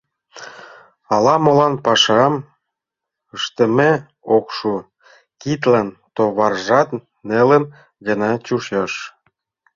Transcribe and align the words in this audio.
Ала-молан 1.13 1.73
пашам 1.85 2.33
ыштыме 3.35 3.91
ок 4.35 4.47
шу, 4.57 4.71
кидлан 5.41 5.87
товаржат 6.15 6.89
нелын 7.29 7.63
гына 8.07 8.29
чучеш. 8.45 8.93